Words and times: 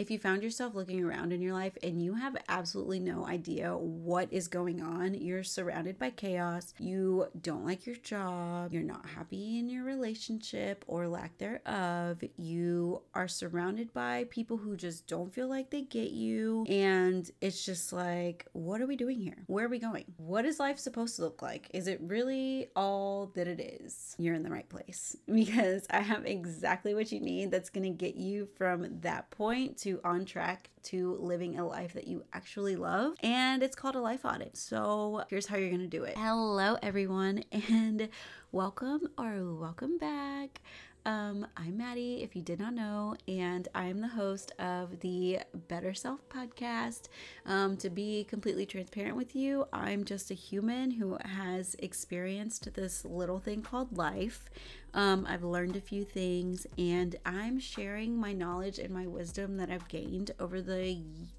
If 0.00 0.10
you 0.10 0.18
found 0.18 0.42
yourself 0.42 0.74
looking 0.74 1.04
around 1.04 1.30
in 1.30 1.42
your 1.42 1.52
life 1.52 1.76
and 1.82 2.02
you 2.02 2.14
have 2.14 2.34
absolutely 2.48 3.00
no 3.00 3.26
idea 3.26 3.76
what 3.76 4.32
is 4.32 4.48
going 4.48 4.80
on, 4.80 5.12
you're 5.12 5.44
surrounded 5.44 5.98
by 5.98 6.08
chaos, 6.08 6.72
you 6.78 7.26
don't 7.42 7.66
like 7.66 7.84
your 7.84 7.96
job, 7.96 8.72
you're 8.72 8.82
not 8.82 9.04
happy 9.04 9.58
in 9.58 9.68
your 9.68 9.84
relationship 9.84 10.86
or 10.86 11.06
lack 11.06 11.36
thereof, 11.36 12.24
you 12.38 13.02
are 13.12 13.28
surrounded 13.28 13.92
by 13.92 14.24
people 14.30 14.56
who 14.56 14.74
just 14.74 15.06
don't 15.06 15.34
feel 15.34 15.50
like 15.50 15.68
they 15.68 15.82
get 15.82 16.12
you, 16.12 16.64
and 16.66 17.30
it's 17.42 17.62
just 17.62 17.92
like, 17.92 18.46
what 18.52 18.80
are 18.80 18.86
we 18.86 18.96
doing 18.96 19.20
here? 19.20 19.44
Where 19.48 19.66
are 19.66 19.68
we 19.68 19.78
going? 19.78 20.06
What 20.16 20.46
is 20.46 20.58
life 20.58 20.78
supposed 20.78 21.16
to 21.16 21.22
look 21.22 21.42
like? 21.42 21.68
Is 21.74 21.88
it 21.88 22.00
really 22.00 22.70
all 22.74 23.32
that 23.34 23.46
it 23.46 23.60
is? 23.60 24.16
You're 24.16 24.34
in 24.34 24.44
the 24.44 24.50
right 24.50 24.68
place 24.70 25.14
because 25.30 25.86
I 25.90 26.00
have 26.00 26.24
exactly 26.24 26.94
what 26.94 27.12
you 27.12 27.20
need 27.20 27.50
that's 27.50 27.68
going 27.68 27.84
to 27.84 27.90
get 27.90 28.14
you 28.14 28.48
from 28.56 29.00
that 29.00 29.30
point 29.30 29.76
to 29.80 29.89
on 30.04 30.24
track 30.24 30.70
to 30.84 31.16
living 31.20 31.58
a 31.58 31.66
life 31.66 31.94
that 31.94 32.06
you 32.06 32.24
actually 32.32 32.76
love. 32.76 33.14
And 33.22 33.62
it's 33.62 33.74
called 33.74 33.96
a 33.96 34.00
life 34.00 34.24
audit. 34.24 34.56
So 34.56 35.24
here's 35.28 35.46
how 35.46 35.56
you're 35.56 35.70
going 35.70 35.80
to 35.80 35.88
do 35.88 36.04
it. 36.04 36.16
Hello, 36.16 36.76
everyone, 36.82 37.42
and 37.52 38.08
welcome 38.52 39.08
or 39.18 39.54
welcome 39.54 39.98
back. 39.98 40.60
Um, 41.06 41.46
I'm 41.56 41.78
Maddie, 41.78 42.22
if 42.22 42.36
you 42.36 42.42
did 42.42 42.60
not 42.60 42.74
know, 42.74 43.14
and 43.26 43.66
I'm 43.74 44.02
the 44.02 44.08
host 44.08 44.52
of 44.58 45.00
the 45.00 45.38
Better 45.66 45.94
Self 45.94 46.28
podcast. 46.28 47.08
Um, 47.46 47.78
to 47.78 47.88
be 47.88 48.24
completely 48.24 48.66
transparent 48.66 49.16
with 49.16 49.34
you, 49.34 49.66
I'm 49.72 50.04
just 50.04 50.30
a 50.30 50.34
human 50.34 50.90
who 50.90 51.16
has 51.24 51.74
experienced 51.78 52.74
this 52.74 53.02
little 53.06 53.38
thing 53.38 53.62
called 53.62 53.96
life. 53.96 54.50
Um, 54.92 55.26
I've 55.26 55.42
learned 55.42 55.76
a 55.76 55.80
few 55.80 56.04
things, 56.04 56.66
and 56.76 57.16
I'm 57.24 57.58
sharing 57.58 58.18
my 58.18 58.34
knowledge 58.34 58.78
and 58.78 58.92
my 58.92 59.06
wisdom 59.06 59.56
that 59.56 59.70
I've 59.70 59.88
gained 59.88 60.32
over 60.38 60.60
the 60.60 60.98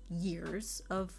years 0.10 0.82
of 0.90 1.12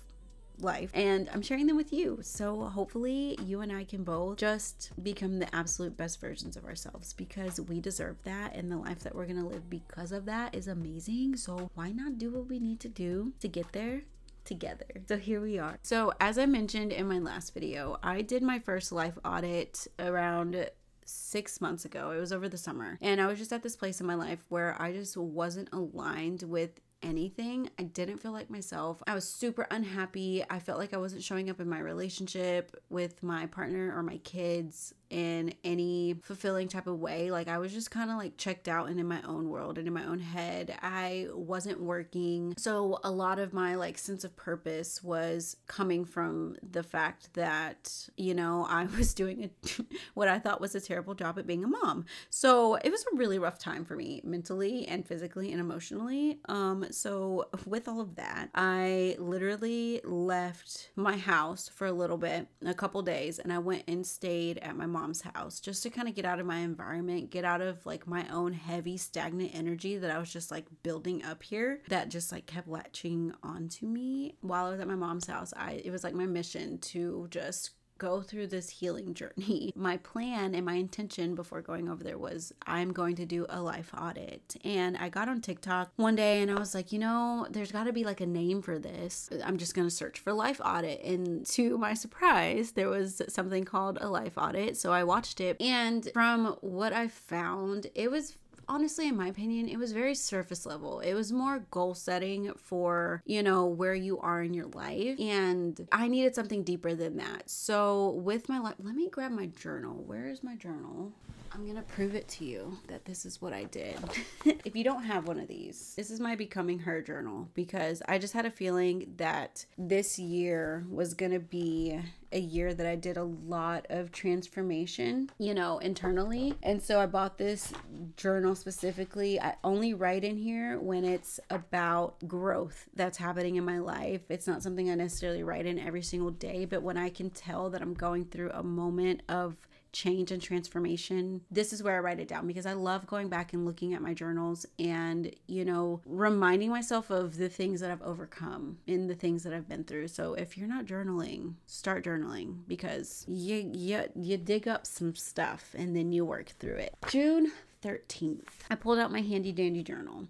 life 0.59 0.91
and 0.95 1.29
I'm 1.33 1.43
sharing 1.43 1.67
them 1.67 1.77
with 1.77 1.93
you. 1.93 2.19
So 2.23 2.65
hopefully 2.65 3.39
you 3.45 3.61
and 3.61 3.73
I 3.73 3.85
can 3.85 4.05
both 4.05 4.39
just 4.39 4.93
become 5.03 5.39
the 5.39 5.55
absolute 5.55 5.97
best 5.97 6.21
versions 6.21 6.57
of 6.57 6.65
ourselves 6.65 7.13
because 7.13 7.61
we 7.61 7.81
deserve 7.81 8.23
that 8.25 8.55
and 8.55 8.71
the 8.71 8.77
life 8.77 9.01
that 9.01 9.15
we're 9.15 9.27
going 9.27 9.41
to 9.41 9.49
live 9.49 9.69
because 9.69 10.13
of 10.13 10.25
that 10.27 10.55
is 10.55 10.69
amazing. 10.69 11.37
So 11.37 11.71
why 11.75 11.93
not 11.93 12.19
do 12.19 12.31
what 12.31 12.49
we 12.49 12.59
need 12.59 12.81
to 12.81 12.89
do 12.89 13.33
to 13.41 13.49
get 13.49 13.73
there? 13.73 14.03
together. 14.45 14.87
So 15.07 15.19
here 15.19 15.41
we 15.41 15.61
are. 15.61 15.79
So, 15.83 16.13
as 16.21 16.37
I 16.37 16.47
mentioned 16.47 16.93
in 16.93 17.07
my 17.07 17.21
last 17.21 17.55
video, 17.55 17.99
I 18.03 18.23
did 18.23 18.43
my 18.43 18.59
first 18.59 18.91
life 18.91 19.17
audit 19.25 19.87
around 20.01 20.69
six 21.05 21.61
months 21.61 21.85
ago. 21.85 22.11
It 22.11 22.19
was 22.19 22.33
over 22.33 22.49
the 22.49 22.59
summer. 22.59 22.99
And 23.01 23.21
I 23.21 23.27
was 23.27 23.39
just 23.39 23.53
at 23.53 23.63
this 23.63 23.77
place 23.77 24.01
in 24.01 24.07
my 24.07 24.15
life 24.15 24.45
where 24.49 24.77
I 24.81 24.93
just 24.93 25.17
wasn't 25.17 25.69
aligned 25.73 26.43
with 26.43 26.81
anything. 27.03 27.71
I 27.79 27.85
didn't 27.85 28.19
feel 28.19 28.33
like 28.33 28.51
myself. 28.51 29.03
I 29.07 29.15
was 29.15 29.29
super 29.29 29.67
unhappy. 29.71 30.45
I 30.49 30.59
felt 30.59 30.79
like 30.79 30.95
I 30.95 30.99
wasn't 30.99 31.23
showing 31.23 31.51
up 31.51 31.61
in 31.61 31.69
my 31.69 31.79
relationship 31.79 32.77
with 32.91 33.23
my 33.23 33.47
partner 33.47 33.93
or 33.97 34.03
my 34.03 34.19
kids 34.19 34.95
in 35.13 35.53
any 35.63 36.15
fulfilling 36.23 36.69
type 36.69 36.87
of 36.87 36.99
way. 36.99 37.31
Like 37.31 37.47
I 37.47 37.59
was 37.59 37.71
just 37.71 37.91
kind 37.91 38.11
of 38.11 38.17
like 38.17 38.39
checked 38.39 38.67
out 38.67 38.89
and 38.89 38.99
in 38.99 39.07
my 39.07 39.21
own 39.29 39.51
world 39.51 39.77
and 39.77 39.87
in 39.87 39.93
my 39.93 40.07
own 40.07 40.21
head. 40.21 40.75
I 40.81 41.29
wasn't 41.35 41.81
working. 41.83 42.55
So 42.57 42.99
a 43.05 43.11
lot 43.11 43.39
of 43.39 43.53
my 43.53 43.75
like 43.75 43.99
sense 43.99 44.25
of 44.25 44.35
purpose 44.37 45.03
was 45.03 45.59
coming 45.67 46.07
from 46.07 46.57
the 46.69 46.83
fact 46.83 47.35
that, 47.35 48.09
you 48.17 48.35
know, 48.35 48.67
I 48.71 48.87
was 48.97 49.13
doing 49.13 49.45
a, 49.45 49.83
what 50.15 50.29
I 50.29 50.39
thought 50.39 50.63
was 50.63 50.75
a 50.75 50.81
terrible 50.81 51.15
job 51.15 51.39
at 51.39 51.47
being 51.47 51.63
a 51.63 51.69
mom. 51.69 52.07
So 52.31 52.77
it 52.77 52.91
was 52.91 53.05
a 53.13 53.17
really 53.17 53.39
rough 53.39 53.59
time 53.59 53.85
for 53.85 53.97
me 53.97 54.23
mentally 54.25 54.89
and 54.89 55.07
physically 55.07 55.53
and 55.53 55.61
emotionally. 55.61 56.39
Um 56.49 56.87
so 56.95 57.49
with 57.67 57.89
all 57.89 58.01
of 58.01 58.17
that, 58.17 58.51
I 58.55 59.17
literally 59.19 60.01
left 60.05 60.91
my 60.97 61.17
house 61.17 61.69
for 61.69 61.87
a 61.87 61.93
little 61.93 62.19
bit, 62.19 62.49
a 62.65 62.75
couple 62.75 63.03
days, 63.03 63.39
and 63.39 63.53
I 63.53 63.59
went 63.59 63.85
and 63.89 64.07
stayed 64.07 64.59
at 64.59 64.77
my 64.77 64.87
mom's 64.87 65.23
house 65.23 65.61
just 65.61 65.83
to 65.83 65.91
kind 65.91 66.09
of 66.09 66.15
get 66.15 66.25
out 66.25 66.41
of 66.41 66.47
my 66.47 66.59
environment, 66.59 67.31
get 67.31 67.45
out 67.45 67.61
of 67.61 67.85
like 67.87 68.07
my 68.07 68.27
own 68.29 68.53
heavy, 68.53 68.97
stagnant 68.97 69.55
energy 69.55 69.97
that 69.97 70.11
I 70.11 70.19
was 70.19 70.33
just 70.33 70.51
like 70.51 70.67
building 70.83 71.25
up 71.25 71.43
here 71.43 71.83
that 71.89 72.09
just 72.09 72.33
like 72.33 72.47
kept 72.47 72.69
latching 72.69 73.33
onto 73.43 73.87
me 73.87 74.37
while 74.41 74.67
I 74.67 74.71
was 74.71 74.81
at 74.81 74.89
my 74.89 74.95
mom's 74.95 75.27
house. 75.27 75.53
I 75.57 75.83
it 75.85 75.91
was 75.91 76.05
like 76.05 76.15
my 76.15 76.27
mission 76.27 76.79
to 76.79 77.29
just 77.31 77.71
go 77.99 78.21
through 78.21 78.49
this 78.49 78.69
healing 78.69 79.15
journey. 79.15 79.73
My 79.77 79.97
plan 79.99 80.55
and 80.55 80.67
my 80.67 80.75
intention 80.75 81.35
before 81.35 81.63
going 81.63 81.89
over 81.89 82.03
there 82.03 82.19
was 82.19 82.53
I'm 82.67 82.93
going 82.93 83.17
to 83.17 83.27
do 83.27 83.47
a 83.49 83.61
life 83.61 83.93
audit. 83.97 84.57
And 84.65 84.97
I 84.97 85.09
got 85.09 85.29
on 85.29 85.41
TikTok 85.41 85.93
one 85.97 86.17
day 86.17 86.43
and 86.43 86.51
I 86.51 86.55
was 86.55 86.75
like, 86.75 86.93
you 86.93 86.99
know, 86.99 87.47
there's 87.51 87.73
got 87.73 87.85
to 87.85 87.93
be 87.93 88.05
like 88.05 88.21
a 88.21 88.27
name 88.27 88.63
for 88.63 88.79
this. 88.79 89.31
I'm 89.45 89.57
just 89.57 89.75
going 89.75 89.87
to 89.87 89.95
search 89.95 90.19
for 90.19 90.33
life 90.33 90.61
audit. 90.65 91.03
And 91.05 91.47
to 91.47 91.79
my 91.79 91.95
surprise, 91.95 92.73
there 92.73 92.89
was 92.89 93.23
something 93.29 93.65
called 93.65 93.99
a 94.01 94.09
life 94.09 94.37
audit. 94.37 94.77
So 94.77 94.93
I 94.93 95.05
watched 95.05 95.41
it. 95.41 95.61
And 95.61 96.09
from 96.13 96.57
what 96.61 96.93
I 96.93 97.09
found, 97.09 97.87
it 97.95 98.11
was 98.11 98.37
honestly, 98.69 99.09
in 99.09 99.17
my 99.17 99.29
opinion, 99.29 99.69
it 99.69 99.79
was 99.79 99.93
very 99.93 100.15
surface 100.15 100.67
level. 100.67 101.01
It 101.01 101.15
was 101.15 101.33
more 101.33 101.61
goal 101.71 101.95
setting 101.95 102.53
for, 102.57 103.23
you 103.25 103.43
know, 103.43 103.67
where 103.67 103.95
you 103.95 104.19
are 104.19 104.43
in 104.43 104.55
your 104.55 104.67
life. 104.69 105.19
And 105.21 105.87
I 105.93 106.09
needed 106.09 106.35
something 106.35 106.63
deeper 106.63 106.95
than 106.95 107.17
that. 107.17 107.49
So, 107.51 108.11
with 108.11 108.49
my 108.49 108.59
life, 108.59 108.75
let 108.79 108.95
me 108.95 109.09
grab 109.09 109.33
my 109.33 109.47
journal. 109.47 110.03
Where 110.07 110.29
is 110.29 110.43
my 110.43 110.57
journal? 110.57 111.13
I'm 111.55 111.67
gonna 111.67 111.83
prove 111.83 112.15
it 112.15 112.29
to 112.29 112.45
you 112.47 112.79
that 112.89 113.05
this 113.05 113.27
is 113.27 113.43
what 113.43 113.53
I 113.53 113.65
did. 113.65 113.99
if 114.65 114.75
you 114.75 114.85
don't 114.85 115.03
have 115.03 115.29
one 115.29 115.39
of 115.39 115.49
these, 115.49 115.93
this 115.97 116.11
is 116.11 116.19
my 116.19 116.35
Becoming 116.35 116.79
Her 116.79 117.03
journal 117.03 117.51
because 117.53 118.03
I 118.09 118.19
just 118.19 118.33
had 118.33 118.47
a 118.47 118.51
feeling 118.51 119.13
that 119.17 119.67
this 119.77 120.19
year 120.19 120.87
was 120.89 121.13
gonna 121.13 121.41
be 121.41 122.01
a 122.33 122.39
year 122.39 122.73
that 122.73 122.87
I 122.87 122.97
did 122.97 123.19
a 123.19 123.25
lot 123.25 123.87
of 123.91 124.11
transformation, 124.11 125.31
you 125.39 125.53
know, 125.53 125.79
internally. 125.79 126.55
And 126.63 126.81
so 126.81 126.99
I 126.99 127.05
bought 127.05 127.37
this 127.37 127.73
journal 128.17 128.55
specifically. 128.55 129.39
I 129.39 129.57
only 129.63 129.93
write 129.93 130.25
in 130.25 130.39
here 130.39 130.81
when 130.81 131.05
it's 131.05 131.39
about 131.51 132.27
growth 132.27 132.89
that's 132.95 133.19
happening 133.19 133.57
in 133.57 133.65
my 133.65 133.79
life. 133.79 134.23
It's 134.31 134.47
not 134.47 134.63
something 134.63 134.91
I 134.91 134.95
necessarily 134.95 135.43
write 135.43 135.67
in 135.67 135.79
every 135.79 136.03
single 136.03 136.31
day, 136.31 136.65
but 136.65 136.83
when 136.83 136.97
I 136.97 137.11
can 137.11 137.29
tell 137.29 137.69
that 137.71 137.83
I'm 137.83 137.95
going 137.95 138.25
through 138.25 138.53
a 138.53 138.63
moment 138.63 139.21
of 139.29 139.57
change 139.93 140.31
and 140.31 140.43
transformation, 140.43 141.43
this 141.51 141.73
is 141.73 141.83
where 141.83 141.97
I 141.97 142.01
write 142.01 142.21
it 142.21 142.29
down 142.29 142.47
because 142.47 142.67
I 142.67 142.73
love 142.73 143.07
going 143.07 143.29
back 143.29 143.53
and 143.53 143.65
looking 143.65 143.95
at 143.95 144.03
my 144.03 144.15
journals 144.15 144.67
and, 144.79 145.35
you 145.47 145.65
know, 145.65 146.01
reminding 146.07 146.71
myself 146.71 147.11
of 147.11 147.37
the 147.37 147.49
things 147.49 147.81
that 147.81 147.91
I've 147.91 148.03
overcome 148.03 148.79
in 148.87 149.07
the 149.07 149.15
things 149.15 149.43
that 149.45 149.53
I've 149.53 149.69
been 149.69 149.85
through. 149.85 150.09
So 150.09 150.35
if 150.35 150.57
you're 150.57 150.69
not 150.69 150.87
journaling, 150.87 151.55
start 151.67 152.05
journaling 152.05 152.61
because 152.67 153.25
you 153.29 153.71
you 153.73 154.05
you 154.15 154.37
dig 154.37 154.67
up 154.67 154.87
some 154.87 155.15
stuff 155.15 155.75
and 155.77 155.95
then 155.95 156.13
you 156.13 156.25
work 156.25 156.49
through 156.59 156.77
it. 156.77 156.95
June 157.09 157.53
13th. 157.83 158.49
I 158.71 158.77
pulled 158.77 158.99
out 158.99 159.13
my 159.13 159.21
handy 159.21 159.53
dandy 159.53 159.83
journal 159.83 160.29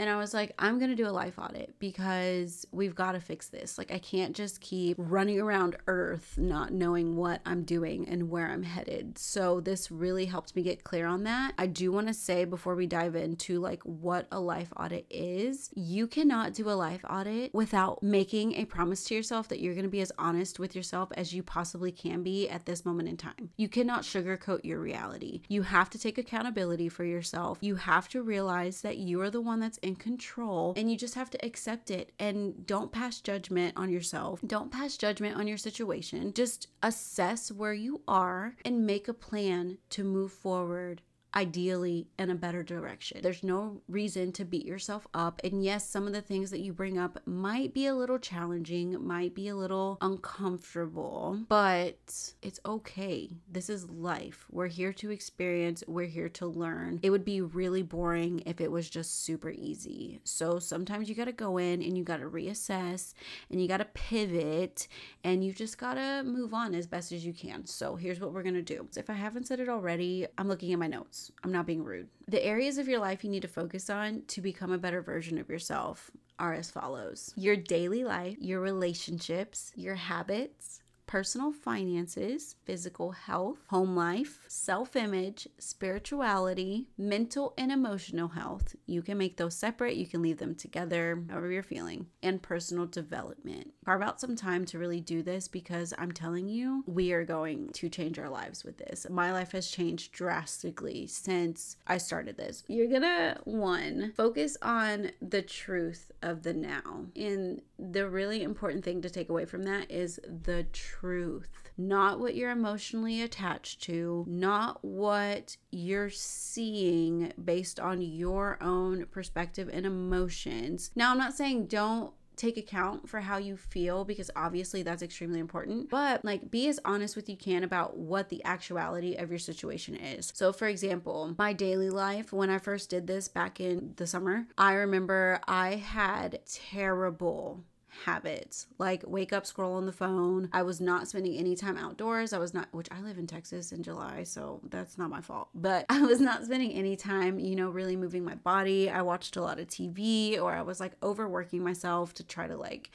and 0.00 0.08
I 0.08 0.16
was 0.16 0.32
like, 0.32 0.54
I'm 0.58 0.78
going 0.78 0.88
to 0.88 0.96
do 0.96 1.06
a 1.06 1.12
life 1.12 1.38
audit 1.38 1.78
because 1.78 2.66
we've 2.72 2.94
got 2.94 3.12
to 3.12 3.20
fix 3.20 3.48
this. 3.48 3.76
Like, 3.76 3.92
I 3.92 3.98
can't 3.98 4.34
just 4.34 4.62
keep 4.62 4.96
running 4.98 5.38
around 5.38 5.76
Earth 5.88 6.38
not 6.38 6.72
knowing 6.72 7.16
what 7.16 7.42
I'm 7.44 7.64
doing 7.64 8.08
and 8.08 8.30
where 8.30 8.46
I'm 8.46 8.62
headed. 8.62 9.18
So, 9.18 9.60
this 9.60 9.90
really 9.90 10.24
helped 10.24 10.56
me 10.56 10.62
get 10.62 10.84
clear 10.84 11.06
on 11.06 11.24
that. 11.24 11.52
I 11.58 11.66
do 11.66 11.92
want 11.92 12.06
to 12.06 12.14
say 12.14 12.46
before 12.46 12.74
we 12.74 12.86
dive 12.86 13.14
into 13.14 13.60
like 13.60 13.82
what 13.82 14.26
a 14.32 14.40
life 14.40 14.72
audit 14.74 15.04
is, 15.10 15.68
you 15.74 16.06
cannot 16.06 16.54
do 16.54 16.70
a 16.70 16.72
life 16.72 17.04
audit 17.10 17.52
without 17.52 18.02
making 18.02 18.54
a 18.54 18.64
promise 18.64 19.04
to 19.04 19.14
yourself 19.14 19.48
that 19.48 19.60
you're 19.60 19.74
going 19.74 19.84
to 19.84 19.90
be 19.90 20.00
as 20.00 20.12
honest 20.16 20.58
with 20.58 20.74
yourself 20.74 21.10
as 21.14 21.34
you 21.34 21.42
possibly 21.42 21.92
can 21.92 22.22
be 22.22 22.48
at 22.48 22.64
this 22.64 22.86
moment 22.86 23.10
in 23.10 23.18
time. 23.18 23.50
You 23.58 23.68
cannot 23.68 24.04
sugarcoat 24.04 24.64
your 24.64 24.80
reality. 24.80 25.42
You 25.48 25.60
have 25.60 25.90
to 25.90 25.98
take 25.98 26.16
accountability 26.16 26.88
for 26.88 27.04
yourself. 27.04 27.58
You 27.60 27.74
have 27.74 28.08
to 28.08 28.22
realize 28.22 28.80
that 28.80 28.96
you 28.96 29.20
are 29.20 29.28
the 29.28 29.42
one 29.42 29.60
that's 29.60 29.76
in 29.76 29.89
control 29.96 30.74
and 30.76 30.90
you 30.90 30.96
just 30.96 31.14
have 31.14 31.30
to 31.30 31.44
accept 31.44 31.90
it 31.90 32.12
and 32.18 32.66
don't 32.66 32.92
pass 32.92 33.20
judgment 33.20 33.74
on 33.76 33.90
yourself. 33.90 34.40
Don't 34.46 34.72
pass 34.72 34.96
judgment 34.96 35.36
on 35.36 35.46
your 35.46 35.58
situation. 35.58 36.32
Just 36.32 36.68
assess 36.82 37.50
where 37.50 37.74
you 37.74 38.02
are 38.08 38.56
and 38.64 38.86
make 38.86 39.08
a 39.08 39.14
plan 39.14 39.78
to 39.90 40.04
move 40.04 40.32
forward 40.32 41.02
ideally 41.34 42.08
in 42.18 42.30
a 42.30 42.34
better 42.34 42.62
direction. 42.62 43.20
There's 43.22 43.44
no 43.44 43.80
reason 43.88 44.32
to 44.32 44.44
beat 44.44 44.66
yourself 44.66 45.06
up. 45.14 45.40
And 45.44 45.64
yes, 45.64 45.88
some 45.88 46.06
of 46.06 46.12
the 46.12 46.22
things 46.22 46.50
that 46.50 46.60
you 46.60 46.72
bring 46.72 46.98
up 46.98 47.20
might 47.26 47.72
be 47.72 47.86
a 47.86 47.94
little 47.94 48.18
challenging, 48.18 49.04
might 49.06 49.34
be 49.34 49.48
a 49.48 49.56
little 49.56 49.98
uncomfortable, 50.00 51.38
but 51.48 52.32
it's 52.42 52.60
okay. 52.66 53.30
This 53.50 53.70
is 53.70 53.90
life. 53.90 54.46
We're 54.50 54.66
here 54.66 54.92
to 54.94 55.10
experience, 55.10 55.84
we're 55.86 56.06
here 56.06 56.28
to 56.30 56.46
learn. 56.46 57.00
It 57.02 57.10
would 57.10 57.24
be 57.24 57.40
really 57.40 57.82
boring 57.82 58.42
if 58.46 58.60
it 58.60 58.70
was 58.70 58.90
just 58.90 59.24
super 59.24 59.50
easy. 59.50 60.20
So 60.24 60.58
sometimes 60.58 61.08
you 61.08 61.14
got 61.14 61.26
to 61.26 61.32
go 61.32 61.58
in 61.58 61.82
and 61.82 61.96
you 61.96 62.04
got 62.04 62.18
to 62.20 62.28
reassess 62.28 63.14
and 63.50 63.60
you 63.60 63.68
got 63.68 63.78
to 63.78 63.84
pivot 63.84 64.88
and 65.24 65.44
you 65.44 65.52
just 65.52 65.78
got 65.78 65.94
to 65.94 66.22
move 66.24 66.54
on 66.54 66.74
as 66.74 66.86
best 66.86 67.12
as 67.12 67.24
you 67.24 67.32
can. 67.32 67.66
So 67.66 67.96
here's 67.96 68.20
what 68.20 68.32
we're 68.32 68.42
going 68.42 68.54
to 68.54 68.62
do. 68.62 68.88
If 68.96 69.10
I 69.10 69.14
haven't 69.14 69.46
said 69.46 69.60
it 69.60 69.68
already, 69.68 70.26
I'm 70.38 70.48
looking 70.48 70.72
at 70.72 70.78
my 70.78 70.86
notes. 70.86 71.19
I'm 71.42 71.52
not 71.52 71.66
being 71.66 71.84
rude. 71.84 72.08
The 72.28 72.44
areas 72.44 72.78
of 72.78 72.88
your 72.88 73.00
life 73.00 73.24
you 73.24 73.30
need 73.30 73.42
to 73.42 73.48
focus 73.48 73.90
on 73.90 74.22
to 74.28 74.40
become 74.40 74.72
a 74.72 74.78
better 74.78 75.02
version 75.02 75.38
of 75.38 75.48
yourself 75.48 76.10
are 76.38 76.54
as 76.54 76.70
follows 76.70 77.32
your 77.36 77.56
daily 77.56 78.04
life, 78.04 78.36
your 78.40 78.60
relationships, 78.60 79.72
your 79.76 79.94
habits, 79.94 80.80
personal 81.10 81.50
finances, 81.50 82.54
physical 82.64 83.10
health, 83.10 83.58
home 83.66 83.96
life, 83.96 84.38
self 84.46 84.94
image, 84.94 85.48
spirituality, 85.58 86.86
mental 86.96 87.52
and 87.58 87.72
emotional 87.72 88.28
health. 88.28 88.76
You 88.86 89.02
can 89.02 89.18
make 89.18 89.36
those 89.36 89.56
separate, 89.56 89.96
you 89.96 90.06
can 90.06 90.22
leave 90.22 90.38
them 90.38 90.54
together, 90.54 91.20
however 91.28 91.50
you're 91.50 91.64
feeling, 91.64 92.06
and 92.22 92.40
personal 92.40 92.86
development. 92.86 93.72
Carve 93.84 94.02
out 94.02 94.20
some 94.20 94.36
time 94.36 94.66
to 94.66 94.78
really 94.78 95.00
do 95.00 95.22
this 95.22 95.48
because 95.48 95.94
I'm 95.96 96.12
telling 96.12 96.48
you, 96.48 96.84
we 96.86 97.12
are 97.12 97.24
going 97.24 97.70
to 97.70 97.88
change 97.88 98.18
our 98.18 98.28
lives 98.28 98.62
with 98.62 98.76
this. 98.76 99.06
My 99.08 99.32
life 99.32 99.52
has 99.52 99.70
changed 99.70 100.12
drastically 100.12 101.06
since 101.06 101.76
I 101.86 101.96
started 101.96 102.36
this. 102.36 102.62
You're 102.68 102.88
gonna, 102.88 103.38
one, 103.44 104.12
focus 104.16 104.58
on 104.60 105.12
the 105.22 105.40
truth 105.40 106.12
of 106.20 106.42
the 106.42 106.52
now. 106.52 107.06
And 107.16 107.62
the 107.78 108.08
really 108.08 108.42
important 108.42 108.84
thing 108.84 109.00
to 109.00 109.10
take 109.10 109.30
away 109.30 109.46
from 109.46 109.62
that 109.62 109.90
is 109.90 110.20
the 110.26 110.64
truth, 110.72 111.70
not 111.78 112.20
what 112.20 112.34
you're 112.34 112.50
emotionally 112.50 113.22
attached 113.22 113.82
to, 113.84 114.26
not 114.28 114.84
what 114.84 115.56
you're 115.70 116.10
seeing 116.10 117.32
based 117.42 117.80
on 117.80 118.02
your 118.02 118.58
own 118.62 119.06
perspective 119.06 119.70
and 119.72 119.86
emotions. 119.86 120.90
Now, 120.94 121.12
I'm 121.12 121.18
not 121.18 121.32
saying 121.32 121.66
don't 121.66 122.12
take 122.40 122.56
account 122.56 123.08
for 123.08 123.20
how 123.20 123.36
you 123.36 123.56
feel 123.56 124.04
because 124.04 124.30
obviously 124.34 124.82
that's 124.82 125.02
extremely 125.02 125.40
important. 125.40 125.90
But 125.90 126.24
like 126.24 126.50
be 126.50 126.68
as 126.68 126.80
honest 126.84 127.16
with 127.16 127.28
you 127.28 127.36
can 127.36 127.64
about 127.64 127.96
what 127.96 128.28
the 128.28 128.42
actuality 128.44 129.14
of 129.14 129.30
your 129.30 129.38
situation 129.38 129.96
is. 129.96 130.32
So 130.34 130.52
for 130.52 130.66
example 130.66 131.34
my 131.38 131.52
daily 131.52 131.90
life 131.90 132.32
when 132.32 132.50
i 132.50 132.58
first 132.58 132.90
did 132.90 133.06
this 133.06 133.28
back 133.28 133.60
in 133.60 133.92
the 133.96 134.06
summer 134.06 134.46
i 134.56 134.72
remember 134.72 135.40
i 135.46 135.76
had 135.76 136.40
terrible 136.46 137.64
habits. 138.04 138.66
Like 138.78 139.04
wake 139.06 139.32
up 139.32 139.46
scroll 139.46 139.74
on 139.74 139.86
the 139.86 139.92
phone. 139.92 140.48
I 140.52 140.62
was 140.62 140.80
not 140.80 141.08
spending 141.08 141.36
any 141.36 141.56
time 141.56 141.76
outdoors. 141.76 142.32
I 142.32 142.38
was 142.38 142.54
not 142.54 142.68
which 142.72 142.88
i 142.90 143.00
live 143.00 143.18
in 143.18 143.26
texas 143.26 143.72
in 143.72 143.82
july 143.82 144.22
so 144.22 144.60
that's 144.70 144.98
not 144.98 145.10
my 145.10 145.20
fault. 145.20 145.48
But 145.54 145.86
i 145.90 146.00
was 146.00 146.20
not 146.20 146.44
spending 146.44 146.72
any 146.72 146.96
time 146.96 147.38
you 147.38 147.56
know 147.56 147.70
really 147.70 147.96
moving 147.96 148.24
my 148.24 148.34
body. 148.34 148.90
I 148.90 149.02
watched 149.02 149.36
a 149.36 149.42
lot 149.42 149.58
of 149.58 149.68
tv 149.68 150.40
or 150.40 150.52
i 150.52 150.62
was 150.62 150.80
like 150.80 150.92
overworking 151.02 151.62
myself 151.62 152.14
to 152.14 152.24
try 152.24 152.46
to 152.46 152.56
like 152.56 152.90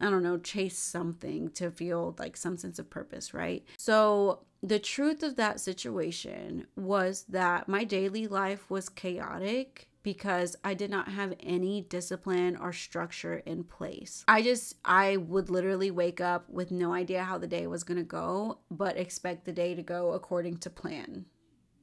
I 0.00 0.08
don't 0.08 0.22
know, 0.22 0.38
chase 0.38 0.78
something 0.78 1.50
to 1.50 1.70
feel 1.70 2.14
like 2.18 2.34
some 2.36 2.56
sense 2.56 2.78
of 2.78 2.88
purpose, 2.88 3.34
right? 3.34 3.62
So, 3.76 4.40
the 4.62 4.78
truth 4.78 5.22
of 5.22 5.36
that 5.36 5.60
situation 5.60 6.66
was 6.76 7.24
that 7.28 7.68
my 7.68 7.84
daily 7.84 8.26
life 8.26 8.70
was 8.70 8.88
chaotic 8.88 9.89
because 10.02 10.56
I 10.64 10.74
did 10.74 10.90
not 10.90 11.08
have 11.08 11.34
any 11.40 11.82
discipline 11.82 12.56
or 12.56 12.72
structure 12.72 13.42
in 13.44 13.64
place. 13.64 14.24
I 14.26 14.42
just, 14.42 14.76
I 14.84 15.16
would 15.18 15.50
literally 15.50 15.90
wake 15.90 16.20
up 16.20 16.48
with 16.48 16.70
no 16.70 16.92
idea 16.92 17.24
how 17.24 17.38
the 17.38 17.46
day 17.46 17.66
was 17.66 17.84
to 17.84 18.02
go, 18.02 18.58
but 18.70 18.96
expect 18.96 19.44
the 19.44 19.52
day 19.52 19.74
to 19.74 19.82
go 19.82 20.12
according 20.12 20.58
to 20.58 20.70
plan. 20.70 21.26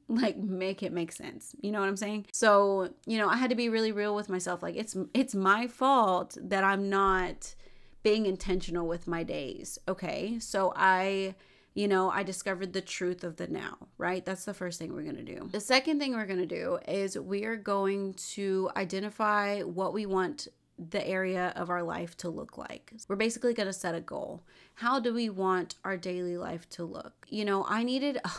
Like 0.08 0.38
make 0.38 0.82
it 0.82 0.92
make 0.92 1.12
sense. 1.12 1.54
You 1.60 1.70
know 1.70 1.80
what 1.80 1.88
I'm 1.88 1.96
saying? 1.96 2.26
So, 2.32 2.94
you 3.06 3.18
know, 3.18 3.28
I 3.28 3.36
had 3.36 3.50
to 3.50 3.56
be 3.56 3.68
really 3.68 3.92
real 3.92 4.14
with 4.14 4.30
myself. 4.30 4.62
Like 4.62 4.74
it's 4.74 4.96
it's 5.12 5.34
my 5.34 5.66
fault 5.66 6.38
that 6.40 6.64
I'm 6.64 6.88
not 6.88 7.54
being 8.02 8.24
intentional 8.24 8.88
with 8.88 9.06
my 9.06 9.22
days. 9.22 9.78
Okay? 9.86 10.38
So 10.38 10.72
I 10.74 11.34
you 11.78 11.86
know, 11.86 12.10
I 12.10 12.24
discovered 12.24 12.72
the 12.72 12.80
truth 12.80 13.22
of 13.22 13.36
the 13.36 13.46
now, 13.46 13.78
right? 13.98 14.24
That's 14.24 14.44
the 14.44 14.52
first 14.52 14.80
thing 14.80 14.92
we're 14.92 15.04
going 15.04 15.14
to 15.14 15.22
do. 15.22 15.48
The 15.52 15.60
second 15.60 16.00
thing 16.00 16.12
we're 16.12 16.26
going 16.26 16.40
to 16.40 16.44
do 16.44 16.80
is 16.88 17.16
we 17.16 17.44
are 17.44 17.54
going 17.54 18.14
to 18.32 18.68
identify 18.76 19.60
what 19.60 19.92
we 19.92 20.04
want 20.04 20.48
the 20.76 21.06
area 21.06 21.52
of 21.54 21.70
our 21.70 21.84
life 21.84 22.16
to 22.16 22.30
look 22.30 22.58
like. 22.58 22.92
We're 23.06 23.14
basically 23.14 23.54
going 23.54 23.68
to 23.68 23.72
set 23.72 23.94
a 23.94 24.00
goal. 24.00 24.42
How 24.78 25.00
do 25.00 25.12
we 25.12 25.28
want 25.28 25.74
our 25.84 25.96
daily 25.96 26.36
life 26.36 26.68
to 26.70 26.84
look? 26.84 27.26
You 27.28 27.44
know, 27.44 27.66
I 27.68 27.82
needed 27.82 28.20
a 28.24 28.30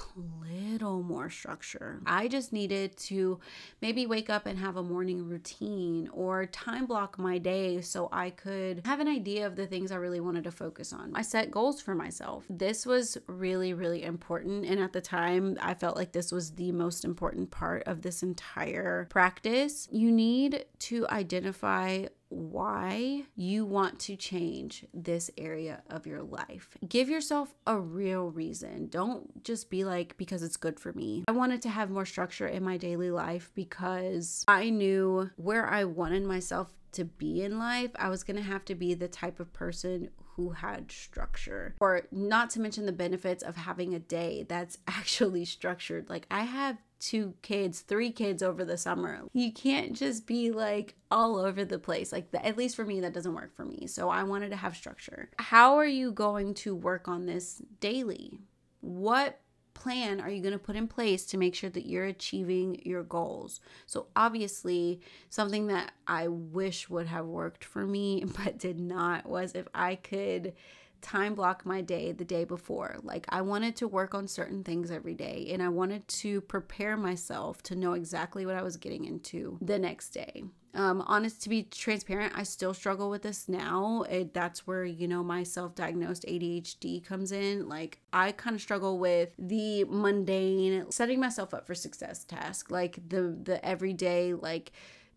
little 0.42 1.04
more 1.04 1.30
structure. 1.30 2.00
I 2.06 2.30
just 2.30 2.54
needed 2.54 2.96
to 3.10 3.42
maybe 3.82 4.06
wake 4.06 4.30
up 4.30 4.46
and 4.46 4.58
have 4.58 4.78
a 4.78 4.82
morning 4.82 5.28
routine 5.28 6.10
or 6.14 6.46
time 6.46 6.86
block 6.86 7.20
my 7.20 7.40
day 7.40 7.82
so 7.82 8.08
I 8.14 8.30
could 8.30 8.84
have 8.86 9.02
an 9.02 9.10
idea 9.10 9.48
of 9.48 9.58
the 9.58 9.68
things 9.68 9.92
I 9.92 9.98
really 9.98 10.22
wanted 10.22 10.46
to 10.46 10.52
focus 10.52 10.94
on. 10.94 11.12
I 11.14 11.24
set 11.24 11.52
goals 11.52 11.82
for 11.82 11.94
myself. 11.94 12.46
This 12.50 12.86
was 12.86 13.18
really, 13.28 13.74
really 13.74 14.04
important. 14.06 14.66
And 14.66 14.80
at 14.80 14.94
the 14.94 15.02
time, 15.02 15.58
I 15.62 15.74
felt 15.74 15.98
like 15.98 16.14
this 16.14 16.32
was 16.32 16.52
the 16.52 16.72
most 16.72 17.04
important 17.04 17.52
part 17.52 17.84
of 17.86 18.02
this 18.02 18.24
entire 18.24 19.08
practice. 19.10 19.90
You 19.92 20.10
need 20.10 20.64
to 20.80 21.06
identify 21.10 22.06
why 22.30 23.24
you 23.36 23.66
want 23.66 24.00
to 24.00 24.16
change 24.16 24.86
this 24.94 25.32
area 25.38 25.82
of 25.90 26.06
your 26.06 26.24
life. 26.30 26.78
Give 26.88 27.10
yourself 27.10 27.54
a 27.68 27.80
real 27.80 28.32
reason. 28.32 28.88
Don't 28.88 29.44
just 29.44 29.70
be 29.70 29.84
like, 29.84 30.18
because 30.18 30.44
it's 30.44 30.58
good 30.58 30.80
for 30.80 30.94
me. 30.94 31.24
I 31.28 31.32
wanted 31.32 31.62
to 31.64 31.70
have 31.70 31.90
more 31.90 32.06
structure 32.06 32.48
in 32.48 32.64
my 32.64 32.78
daily 32.78 33.12
life 33.12 33.52
because 33.56 34.44
I 34.48 34.70
knew 34.70 35.30
where 35.36 35.68
I 35.68 35.84
wanted 35.84 36.24
myself 36.24 36.72
to 36.94 37.06
be 37.06 37.44
in 37.44 37.60
life, 37.60 37.92
I 37.98 38.10
was 38.10 38.24
going 38.24 38.38
to 38.38 38.44
have 38.44 38.66
to 38.66 38.76
be 38.76 38.94
the 38.94 39.08
type 39.08 39.40
of 39.40 39.54
person 39.54 40.10
who 40.40 40.52
had 40.52 40.90
structure. 40.92 41.76
Or 41.82 42.04
not 42.12 42.50
to 42.52 42.62
mention 42.62 42.86
the 42.86 42.94
benefits 42.94 43.44
of 43.44 43.58
having 43.58 43.94
a 43.94 44.00
day 44.00 44.46
that's 44.48 44.78
actually 44.88 45.46
structured. 45.46 46.10
Like 46.10 46.26
I 46.32 46.44
have 46.44 46.78
two 47.00 47.34
kids, 47.42 47.82
three 47.82 48.12
kids 48.12 48.42
over 48.42 48.64
the 48.64 48.78
summer. 48.78 49.22
You 49.34 49.52
can't 49.52 49.96
just 49.96 50.26
be 50.26 50.52
like 50.52 50.96
all 51.12 51.38
over 51.38 51.66
the 51.66 51.80
place. 51.80 52.12
Like 52.12 52.32
the, 52.32 52.46
at 52.46 52.58
least 52.58 52.76
for 52.76 52.86
me 52.86 53.02
that 53.02 53.14
doesn't 53.14 53.34
work 53.34 53.56
for 53.56 53.66
me. 53.66 53.88
So 53.88 54.10
I 54.10 54.24
wanted 54.24 54.50
to 54.50 54.56
have 54.56 54.76
structure. 54.76 55.30
How 55.40 55.76
are 55.76 55.86
you 55.86 56.12
going 56.12 56.54
to 56.56 56.76
work 56.76 57.08
on 57.08 57.26
this 57.26 57.62
daily? 57.80 58.40
What 58.82 59.40
plan 59.74 60.20
are 60.20 60.30
you 60.30 60.42
going 60.42 60.54
to 60.54 60.60
put 60.60 60.76
in 60.76 60.88
place 60.88 61.26
to 61.28 61.38
make 61.38 61.56
sure 61.56 61.70
that 61.70 61.86
you're 61.86 62.06
achieving 62.06 62.82
your 62.86 63.04
goals? 63.04 63.62
So, 63.86 64.08
obviously, 64.16 65.02
something 65.30 65.68
that 65.68 65.92
I 66.08 66.28
wish 66.28 66.90
would 66.90 67.08
have 67.08 67.26
worked 67.26 67.64
for 67.64 67.86
me 67.86 68.24
but 68.44 68.58
did 68.58 68.80
not 68.80 69.28
was 69.28 69.54
if 69.54 69.68
I 69.74 69.96
could 69.96 70.54
time 71.02 71.34
block 71.34 71.66
my 71.66 71.82
day 71.82 72.12
the 72.12 72.26
day 72.26 72.44
before. 72.44 72.98
Like 73.04 73.26
I 73.30 73.42
wanted 73.42 73.76
to 73.78 73.88
work 73.88 74.14
on 74.14 74.28
certain 74.28 74.64
things 74.64 74.92
every 74.92 75.14
day 75.14 75.50
and 75.52 75.64
I 75.64 75.70
wanted 75.70 76.08
to 76.08 76.42
prepare 76.42 76.98
myself 76.98 77.64
to 77.64 77.76
know 77.76 77.94
exactly 77.94 78.46
what 78.46 78.56
I 78.56 78.64
was 78.64 78.78
getting 78.78 79.06
into 79.06 79.58
the 79.62 79.80
next 79.80 80.10
day. 80.10 80.44
Um, 80.76 81.02
honest 81.08 81.42
to 81.44 81.50
be 81.50 81.64
transparent, 81.64 82.34
I 82.36 82.44
still 82.44 82.74
struggle 82.74 83.10
with 83.10 83.24
this 83.24 83.50
now. 83.50 84.04
It, 84.04 84.34
that's 84.34 84.68
where, 84.68 84.86
you 84.86 85.08
know, 85.08 85.24
my 85.24 85.44
self 85.44 85.74
diagnosed 85.76 86.26
ADHD 86.28 87.04
comes 87.04 87.32
in. 87.32 87.68
Like, 87.68 88.00
I 88.14 88.32
kind 88.32 88.56
of 88.56 88.62
struggle 88.62 89.00
with 89.00 89.34
the 89.40 89.84
mundane, 89.86 90.92
setting 90.92 91.20
myself 91.20 91.54
up 91.54 91.66
for 91.66 91.74
success 91.74 92.24
task, 92.24 92.70
like 92.70 93.00
the, 93.10 93.36
the 93.42 93.64
everyday, 93.66 94.34
like, 94.34 94.72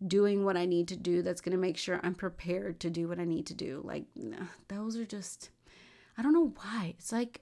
doing 0.05 0.43
what 0.43 0.57
I 0.57 0.65
need 0.65 0.87
to 0.89 0.97
do 0.97 1.21
that's 1.21 1.39
going 1.39 1.53
to 1.53 1.61
make 1.61 1.77
sure 1.77 1.99
I'm 2.03 2.15
prepared 2.15 2.79
to 2.81 2.89
do 2.89 3.07
what 3.07 3.19
I 3.19 3.25
need 3.25 3.45
to 3.47 3.53
do. 3.53 3.81
Like, 3.83 4.05
those 4.67 4.97
are 4.97 5.05
just 5.05 5.49
I 6.17 6.21
don't 6.21 6.33
know 6.33 6.53
why. 6.61 6.95
It's 6.97 7.11
like 7.11 7.41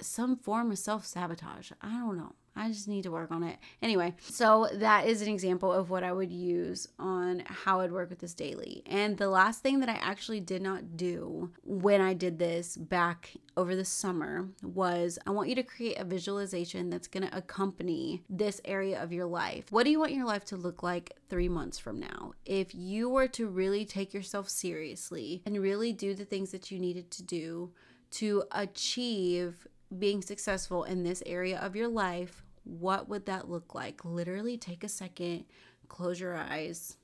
some 0.00 0.36
form 0.36 0.70
of 0.70 0.78
self 0.78 1.04
sabotage. 1.04 1.72
I 1.80 1.90
don't 1.90 2.16
know. 2.16 2.34
I 2.56 2.68
just 2.68 2.88
need 2.88 3.02
to 3.02 3.10
work 3.10 3.30
on 3.30 3.42
it. 3.42 3.58
Anyway, 3.82 4.14
so 4.20 4.68
that 4.74 5.06
is 5.06 5.22
an 5.22 5.28
example 5.28 5.72
of 5.72 5.90
what 5.90 6.04
I 6.04 6.12
would 6.12 6.30
use 6.30 6.86
on 6.98 7.42
how 7.46 7.80
I'd 7.80 7.92
work 7.92 8.10
with 8.10 8.20
this 8.20 8.34
daily. 8.34 8.82
And 8.86 9.16
the 9.16 9.28
last 9.28 9.62
thing 9.62 9.80
that 9.80 9.88
I 9.88 9.94
actually 9.94 10.40
did 10.40 10.62
not 10.62 10.96
do 10.96 11.50
when 11.64 12.00
I 12.00 12.14
did 12.14 12.38
this 12.38 12.76
back 12.76 13.32
over 13.56 13.74
the 13.74 13.84
summer 13.84 14.48
was 14.62 15.18
I 15.26 15.30
want 15.30 15.48
you 15.48 15.54
to 15.56 15.62
create 15.62 15.98
a 15.98 16.04
visualization 16.04 16.90
that's 16.90 17.08
going 17.08 17.26
to 17.26 17.36
accompany 17.36 18.22
this 18.28 18.60
area 18.64 19.02
of 19.02 19.12
your 19.12 19.26
life. 19.26 19.66
What 19.70 19.84
do 19.84 19.90
you 19.90 19.98
want 19.98 20.12
your 20.12 20.26
life 20.26 20.44
to 20.46 20.56
look 20.56 20.82
like 20.82 21.12
three 21.28 21.48
months 21.48 21.78
from 21.78 21.98
now? 21.98 22.32
If 22.44 22.74
you 22.74 23.08
were 23.08 23.28
to 23.28 23.48
really 23.48 23.84
take 23.84 24.14
yourself 24.14 24.48
seriously 24.48 25.42
and 25.44 25.60
really 25.60 25.92
do 25.92 26.14
the 26.14 26.24
things 26.24 26.52
that 26.52 26.70
you 26.70 26.78
needed 26.78 27.10
to 27.12 27.22
do 27.22 27.72
to 28.12 28.44
achieve 28.52 29.66
being 29.98 30.22
successful 30.22 30.84
in 30.84 31.02
this 31.02 31.22
area 31.26 31.58
of 31.58 31.76
your 31.76 31.88
life, 31.88 32.43
what 32.64 33.08
would 33.08 33.26
that 33.26 33.48
look 33.48 33.74
like? 33.74 34.04
Literally 34.04 34.56
take 34.56 34.84
a 34.84 34.88
second, 34.88 35.44
close 35.88 36.20
your 36.20 36.34
eyes, 36.34 36.96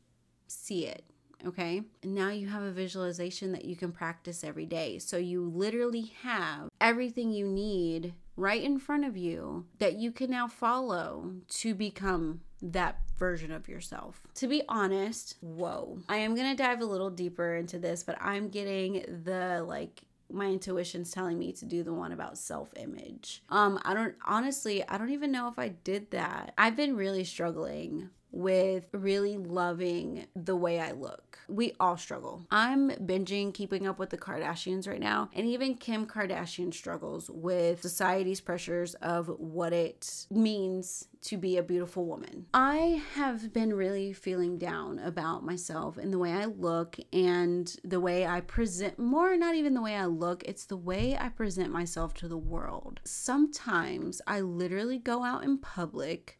see 0.47 0.87
it. 0.87 1.05
Okay. 1.47 1.83
And 2.03 2.15
now 2.15 2.31
you 2.31 2.49
have 2.49 2.63
a 2.63 2.71
visualization 2.71 3.53
that 3.53 3.65
you 3.65 3.77
can 3.77 3.93
practice 3.93 4.45
every 4.45 4.67
day. 4.67 4.99
So 4.99 5.17
you 5.17 5.43
literally 5.43 6.13
have 6.23 6.69
everything 6.81 7.33
you 7.33 7.47
need 7.47 8.15
right 8.37 8.63
in 8.63 8.79
front 8.79 9.05
of 9.05 9.17
you 9.17 9.67
that 9.79 9.95
you 9.95 10.13
can 10.13 10.31
now 10.31 10.49
follow 10.49 11.33
to 11.49 11.75
become 11.75 12.41
that 12.63 12.99
version 13.19 13.51
of 13.53 13.69
yourself. 13.69 14.21
To 14.35 14.49
be 14.49 14.63
honest, 14.69 15.37
whoa. 15.41 15.99
I 16.09 16.19
am 16.19 16.35
going 16.35 16.55
to 16.55 16.63
dive 16.63 16.81
a 16.81 16.87
little 16.87 17.11
deeper 17.11 17.55
into 17.57 17.79
this, 17.79 18.03
but 18.03 18.19
I'm 18.21 18.49
getting 18.49 19.23
the 19.25 19.65
like 19.67 20.03
my 20.33 20.47
intuition's 20.47 21.11
telling 21.11 21.39
me 21.39 21.53
to 21.53 21.65
do 21.65 21.83
the 21.83 21.93
one 21.93 22.13
about 22.13 22.39
self-image. 22.39 23.43
Um 23.49 23.79
I 23.85 23.95
don't 23.95 24.15
honestly, 24.25 24.87
I 24.89 24.99
don't 24.99 25.11
even 25.11 25.33
know 25.33 25.49
if 25.49 25.59
I 25.59 25.69
did 25.69 26.11
that. 26.11 26.53
I've 26.59 26.77
been 26.77 26.97
really 26.97 27.25
struggling 27.25 28.11
with 28.33 28.87
really 28.93 29.37
loving 29.39 30.27
the 30.37 30.57
way 30.57 30.81
I 30.81 30.93
look. 30.93 31.30
We 31.51 31.73
all 31.81 31.97
struggle. 31.97 32.47
I'm 32.51 32.91
binging 32.91 33.53
keeping 33.53 33.87
up 33.87 33.99
with 33.99 34.11
the 34.11 34.19
Kardashians 34.19 34.89
right 34.89 35.01
now, 35.01 35.31
and 35.35 35.47
even 35.47 35.75
Kim 35.75 36.07
Kardashian 36.07 36.73
struggles 36.73 37.31
with 37.31 37.83
society's 37.83 38.41
pressures 38.41 38.95
of 38.95 39.29
what 39.39 39.73
it 39.73 40.27
means 40.31 41.09
to 41.23 41.37
be 41.37 41.57
a 41.57 41.63
beautiful 41.63 42.07
woman. 42.07 42.47
I 42.55 43.03
have 43.15 43.53
been 43.53 43.75
really 43.75 44.13
feeling 44.13 44.57
down 44.57 44.99
about 44.99 45.45
myself 45.45 45.99
and 45.99 46.13
the 46.13 46.19
way 46.19 46.33
I 46.33 46.47
look 46.47 46.97
and 47.13 47.75
the 47.85 48.01
way 48.01 48.27
I 48.27 48.41
present 48.41 48.99
more 48.99 49.37
not 49.37 49.55
even 49.55 49.75
the 49.75 49.83
way 49.83 49.97
I 49.97 50.07
look, 50.07 50.43
it's 50.45 50.65
the 50.65 50.77
way 50.77 51.17
I 51.19 51.29
present 51.29 51.73
myself 51.73 52.15
to 52.15 52.29
the 52.29 52.39
world. 52.39 53.01
Sometimes 53.05 54.23
I 54.27 54.41
literally 54.41 54.99
go 54.99 55.25
out 55.25 55.45
in 55.45 55.59
public 55.59 56.39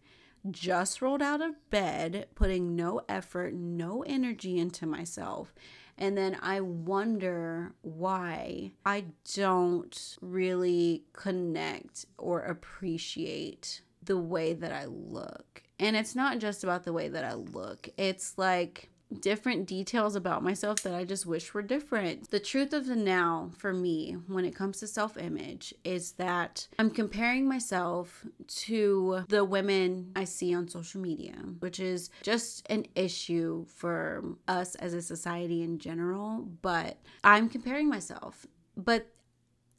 just 0.51 1.03
rolled 1.03 1.23
out 1.23 1.43
of 1.43 1.71
bed, 1.71 2.27
putting 2.35 2.77
no 2.77 3.03
effort, 3.09 3.55
no 3.55 4.03
energy 4.03 4.59
into 4.59 4.87
myself. 4.87 5.55
And 5.99 6.17
then 6.17 6.39
I 6.41 6.61
wonder 6.61 7.75
why 7.83 8.73
I 8.87 9.05
don't 9.35 10.17
really 10.23 11.05
connect 11.13 12.07
or 12.17 12.41
appreciate 12.41 13.83
the 14.03 14.17
way 14.17 14.55
that 14.55 14.73
I 14.73 14.87
look. 14.87 15.63
And 15.79 15.97
it's 15.97 16.15
not 16.15 16.39
just 16.39 16.65
about 16.65 16.85
the 16.85 16.93
way 16.93 17.09
that 17.09 17.25
I 17.25 17.35
look, 17.35 17.91
it's 17.99 18.39
like 18.39 18.89
different 19.19 19.67
details 19.67 20.15
about 20.15 20.43
myself 20.43 20.83
that 20.83 20.95
I 20.95 21.05
just 21.05 21.27
wish 21.27 21.53
were 21.53 21.63
different. 21.63 22.31
The 22.31 22.41
truth 22.41 22.73
of 22.73 22.87
the 22.87 22.97
now 22.97 23.51
for 23.59 23.73
me 23.73 24.17
when 24.27 24.45
it 24.45 24.55
comes 24.55 24.79
to 24.79 24.87
self 24.87 25.17
image 25.17 25.75
is 25.85 26.13
that 26.13 26.69
I'm 26.79 26.91
comparing 26.91 27.49
myself 27.49 28.25
to 28.47 29.25
the 29.29 29.45
women 29.45 30.13
I 30.15 30.25
see 30.25 30.55
on 30.55 30.69
social 30.69 31.01
media, 31.01 31.35
which 31.61 31.81
is 31.81 32.11
just 32.23 32.67
an 32.71 32.87
issue 32.95 33.67
for 33.67 34.25
us 34.47 34.75
as 34.77 34.95
a 34.95 35.03
society 35.03 35.63
in 35.63 35.79
general. 35.79 36.49
But 36.63 36.99
I'm 37.25 37.49
comparing 37.49 37.89
myself. 37.89 38.47
But 38.77 39.09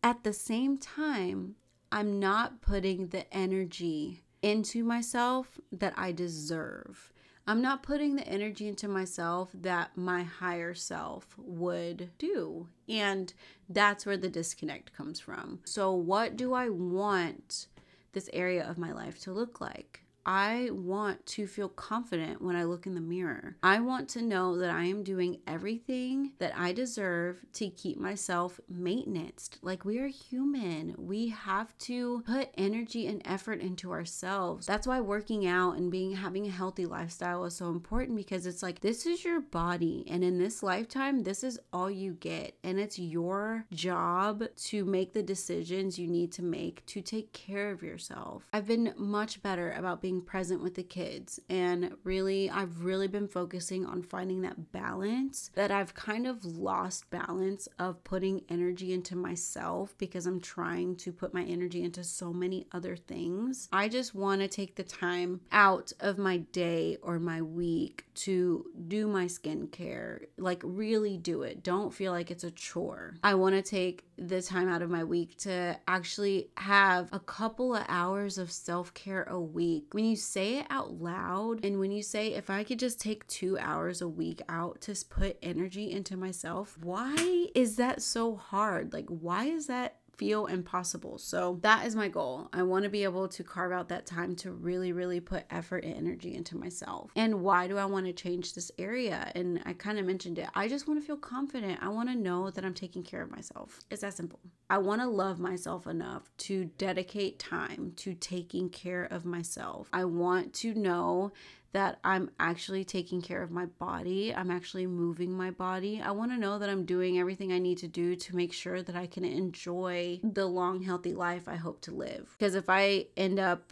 at 0.03 0.23
the 0.23 0.33
same 0.33 0.77
time, 0.77 1.55
I'm 1.91 2.19
not 2.19 2.61
putting 2.61 3.07
the 3.07 3.31
energy 3.33 4.23
into 4.41 4.83
myself 4.83 5.59
that 5.71 5.93
I 5.97 6.11
deserve. 6.11 7.11
I'm 7.47 7.61
not 7.61 7.83
putting 7.83 8.15
the 8.15 8.27
energy 8.27 8.67
into 8.67 8.87
myself 8.87 9.49
that 9.53 9.97
my 9.97 10.23
higher 10.23 10.73
self 10.73 11.35
would 11.37 12.11
do. 12.17 12.67
And 12.87 13.33
that's 13.67 14.05
where 14.05 14.17
the 14.17 14.29
disconnect 14.29 14.93
comes 14.93 15.19
from. 15.19 15.59
So, 15.65 15.91
what 15.91 16.35
do 16.37 16.53
I 16.53 16.69
want 16.69 17.67
this 18.13 18.29
area 18.31 18.67
of 18.67 18.77
my 18.77 18.91
life 18.91 19.19
to 19.21 19.31
look 19.31 19.59
like? 19.59 20.00
I 20.25 20.69
want 20.71 21.25
to 21.27 21.47
feel 21.47 21.69
confident 21.69 22.41
when 22.41 22.55
I 22.55 22.63
look 22.63 22.85
in 22.85 22.95
the 22.95 23.01
mirror. 23.01 23.57
I 23.63 23.79
want 23.79 24.09
to 24.09 24.21
know 24.21 24.57
that 24.57 24.69
I 24.69 24.85
am 24.85 25.03
doing 25.03 25.39
everything 25.47 26.31
that 26.39 26.53
I 26.55 26.73
deserve 26.73 27.43
to 27.53 27.69
keep 27.69 27.97
myself 27.97 28.59
maintenanced. 28.69 29.59
Like 29.61 29.85
we 29.85 29.99
are 29.99 30.07
human. 30.07 30.95
We 30.97 31.29
have 31.29 31.77
to 31.79 32.23
put 32.25 32.49
energy 32.57 33.07
and 33.07 33.21
effort 33.25 33.61
into 33.61 33.91
ourselves. 33.91 34.65
That's 34.65 34.87
why 34.87 35.01
working 35.01 35.47
out 35.47 35.77
and 35.77 35.91
being 35.91 36.15
having 36.15 36.47
a 36.47 36.51
healthy 36.51 36.85
lifestyle 36.85 37.45
is 37.45 37.55
so 37.55 37.69
important 37.69 38.17
because 38.17 38.45
it's 38.45 38.63
like 38.63 38.81
this 38.81 39.05
is 39.05 39.23
your 39.23 39.41
body 39.41 40.05
and 40.09 40.23
in 40.23 40.37
this 40.37 40.61
lifetime 40.63 41.23
this 41.23 41.43
is 41.43 41.59
all 41.73 41.89
you 41.89 42.13
get 42.13 42.55
and 42.63 42.79
it's 42.79 42.99
your 42.99 43.65
job 43.71 44.43
to 44.55 44.85
make 44.85 45.13
the 45.13 45.23
decisions 45.23 45.97
you 45.97 46.07
need 46.07 46.31
to 46.31 46.43
make 46.43 46.85
to 46.85 47.01
take 47.01 47.33
care 47.33 47.71
of 47.71 47.81
yourself. 47.81 48.47
I've 48.53 48.67
been 48.67 48.93
much 48.97 49.41
better 49.41 49.71
about 49.71 50.01
being 50.01 50.10
being 50.11 50.21
present 50.21 50.61
with 50.61 50.75
the 50.75 50.83
kids. 50.83 51.39
And 51.49 51.95
really, 52.03 52.49
I've 52.49 52.83
really 52.83 53.07
been 53.07 53.29
focusing 53.29 53.85
on 53.85 54.03
finding 54.03 54.41
that 54.41 54.73
balance 54.73 55.51
that 55.55 55.71
I've 55.71 55.93
kind 55.93 56.27
of 56.27 56.43
lost 56.43 57.09
balance 57.09 57.69
of 57.79 58.03
putting 58.03 58.41
energy 58.49 58.91
into 58.91 59.15
myself 59.15 59.95
because 59.97 60.25
I'm 60.25 60.41
trying 60.41 60.97
to 60.97 61.13
put 61.13 61.33
my 61.33 61.43
energy 61.43 61.83
into 61.83 62.03
so 62.03 62.33
many 62.33 62.67
other 62.73 62.97
things. 62.97 63.69
I 63.71 63.87
just 63.87 64.13
want 64.13 64.41
to 64.41 64.49
take 64.49 64.75
the 64.75 64.83
time 64.83 65.41
out 65.51 65.93
of 66.01 66.17
my 66.17 66.37
day 66.37 66.97
or 67.01 67.17
my 67.17 67.41
week 67.41 68.05
to 68.13 68.65
do 68.87 69.07
my 69.07 69.25
skincare, 69.25 70.25
like 70.37 70.61
really 70.65 71.17
do 71.17 71.43
it. 71.43 71.63
Don't 71.63 71.93
feel 71.93 72.11
like 72.11 72.29
it's 72.29 72.43
a 72.43 72.51
chore. 72.51 73.15
I 73.23 73.35
want 73.35 73.55
to 73.55 73.61
take 73.61 74.03
the 74.27 74.41
time 74.41 74.69
out 74.69 74.81
of 74.83 74.89
my 74.89 75.03
week 75.03 75.35
to 75.39 75.77
actually 75.87 76.49
have 76.57 77.09
a 77.11 77.19
couple 77.19 77.75
of 77.75 77.83
hours 77.87 78.37
of 78.37 78.51
self 78.51 78.93
care 78.93 79.23
a 79.23 79.39
week. 79.39 79.93
When 79.93 80.05
you 80.05 80.15
say 80.15 80.59
it 80.59 80.67
out 80.69 81.01
loud, 81.01 81.65
and 81.65 81.79
when 81.79 81.91
you 81.91 82.03
say, 82.03 82.33
if 82.33 82.49
I 82.49 82.63
could 82.63 82.79
just 82.79 83.01
take 83.01 83.25
two 83.27 83.57
hours 83.57 84.01
a 84.01 84.07
week 84.07 84.41
out 84.47 84.81
to 84.81 84.95
put 85.09 85.37
energy 85.41 85.91
into 85.91 86.15
myself, 86.15 86.77
why 86.81 87.47
is 87.55 87.77
that 87.77 88.01
so 88.01 88.35
hard? 88.35 88.93
Like, 88.93 89.07
why 89.07 89.45
is 89.45 89.67
that 89.67 90.00
feel 90.21 90.45
impossible. 90.45 91.17
So 91.17 91.57
that 91.63 91.87
is 91.87 91.95
my 91.95 92.07
goal. 92.07 92.47
I 92.53 92.61
want 92.61 92.83
to 92.83 92.89
be 92.91 93.03
able 93.03 93.27
to 93.27 93.43
carve 93.43 93.71
out 93.71 93.89
that 93.89 94.05
time 94.05 94.35
to 94.35 94.51
really, 94.51 94.91
really 94.91 95.19
put 95.19 95.45
effort 95.49 95.83
and 95.83 95.95
energy 95.95 96.35
into 96.35 96.55
myself. 96.55 97.09
And 97.15 97.41
why 97.41 97.67
do 97.67 97.79
I 97.79 97.85
want 97.85 98.05
to 98.05 98.13
change 98.13 98.53
this 98.53 98.71
area? 98.77 99.31
And 99.33 99.63
I 99.65 99.73
kind 99.73 99.97
of 99.97 100.05
mentioned 100.05 100.37
it. 100.37 100.47
I 100.53 100.67
just 100.67 100.87
want 100.87 101.01
to 101.01 101.05
feel 101.07 101.17
confident. 101.17 101.79
I 101.81 101.89
want 101.89 102.07
to 102.09 102.15
know 102.15 102.51
that 102.51 102.63
I'm 102.63 102.75
taking 102.75 103.01
care 103.01 103.23
of 103.23 103.31
myself. 103.31 103.79
It's 103.89 104.01
that 104.01 104.13
simple. 104.13 104.39
I 104.69 104.77
want 104.77 105.01
to 105.01 105.07
love 105.07 105.39
myself 105.39 105.87
enough 105.87 106.29
to 106.37 106.65
dedicate 106.77 107.39
time 107.39 107.93
to 107.95 108.13
taking 108.13 108.69
care 108.69 109.05
of 109.05 109.25
myself. 109.25 109.89
I 109.91 110.05
want 110.05 110.53
to 110.53 110.75
know 110.75 111.33
that 111.73 111.99
I'm 112.03 112.31
actually 112.39 112.83
taking 112.83 113.21
care 113.21 113.41
of 113.41 113.51
my 113.51 113.65
body. 113.65 114.33
I'm 114.33 114.51
actually 114.51 114.87
moving 114.87 115.31
my 115.31 115.51
body. 115.51 116.01
I 116.01 116.11
want 116.11 116.31
to 116.31 116.37
know 116.37 116.59
that 116.59 116.69
I'm 116.69 116.85
doing 116.85 117.19
everything 117.19 117.51
I 117.51 117.59
need 117.59 117.77
to 117.79 117.87
do 117.87 118.15
to 118.15 118.35
make 118.35 118.53
sure 118.53 118.81
that 118.81 118.95
I 118.95 119.07
can 119.07 119.23
enjoy 119.23 120.19
the 120.23 120.45
long, 120.45 120.81
healthy 120.81 121.13
life 121.13 121.47
I 121.47 121.55
hope 121.55 121.81
to 121.81 121.91
live. 121.91 122.35
Because 122.37 122.55
if 122.55 122.69
I 122.69 123.07
end 123.15 123.39
up 123.39 123.71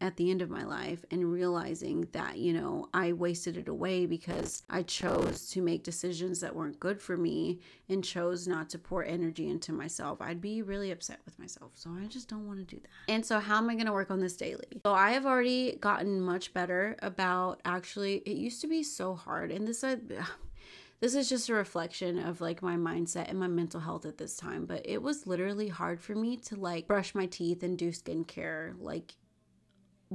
at 0.00 0.16
the 0.16 0.30
end 0.30 0.42
of 0.42 0.50
my 0.50 0.62
life 0.62 1.04
and 1.10 1.32
realizing 1.32 2.06
that, 2.12 2.36
you 2.36 2.52
know, 2.52 2.88
I 2.92 3.12
wasted 3.12 3.56
it 3.56 3.68
away 3.68 4.06
because 4.06 4.62
I 4.68 4.82
chose 4.82 5.48
to 5.50 5.62
make 5.62 5.84
decisions 5.84 6.40
that 6.40 6.54
weren't 6.54 6.78
good 6.78 7.00
for 7.00 7.16
me 7.16 7.60
and 7.88 8.04
chose 8.04 8.46
not 8.46 8.68
to 8.70 8.78
pour 8.78 9.04
energy 9.04 9.48
into 9.48 9.72
myself, 9.72 10.20
I'd 10.20 10.40
be 10.40 10.62
really 10.62 10.90
upset 10.90 11.20
with 11.24 11.38
myself. 11.38 11.72
So 11.74 11.90
I 11.90 12.06
just 12.06 12.28
don't 12.28 12.46
want 12.46 12.58
to 12.58 12.64
do 12.64 12.80
that. 12.80 13.12
And 13.12 13.24
so, 13.24 13.40
how 13.40 13.56
am 13.56 13.70
I 13.70 13.74
going 13.74 13.86
to 13.86 13.92
work 13.92 14.10
on 14.10 14.20
this 14.20 14.36
daily? 14.36 14.66
So, 14.84 14.92
I 14.92 15.12
have 15.12 15.24
already 15.24 15.76
gotten 15.76 16.20
much 16.20 16.52
better 16.52 16.96
about 17.00 17.60
actually, 17.64 18.16
it 18.18 18.36
used 18.36 18.60
to 18.60 18.66
be 18.66 18.82
so 18.82 19.14
hard. 19.14 19.50
And 19.50 19.66
this, 19.66 19.82
uh, 19.82 19.96
I, 20.10 20.26
this 21.00 21.14
is 21.14 21.28
just 21.28 21.48
a 21.48 21.54
reflection 21.54 22.18
of 22.18 22.40
like 22.40 22.62
my 22.62 22.76
mindset 22.76 23.28
and 23.28 23.38
my 23.38 23.46
mental 23.46 23.80
health 23.80 24.06
at 24.06 24.16
this 24.16 24.34
time 24.34 24.64
but 24.64 24.80
it 24.86 25.02
was 25.02 25.26
literally 25.26 25.68
hard 25.68 26.00
for 26.00 26.14
me 26.14 26.38
to 26.38 26.56
like 26.56 26.86
brush 26.86 27.14
my 27.14 27.26
teeth 27.26 27.62
and 27.62 27.76
do 27.76 27.90
skincare 27.90 28.72
like 28.80 29.14